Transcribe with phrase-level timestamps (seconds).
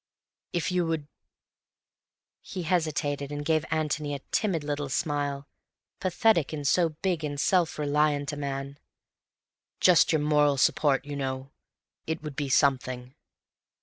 [0.51, 1.07] If you would—"
[2.41, 5.47] He hesitated, and gave Antony a timid little smile,
[5.99, 8.79] pathetic in so big and self reliant a man.
[9.79, 11.51] "Just your moral support, you know.
[12.07, 13.13] It would be something."